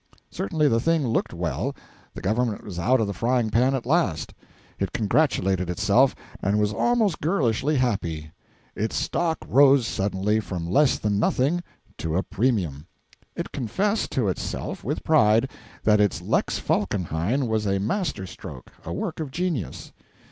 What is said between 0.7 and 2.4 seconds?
thing looked well. The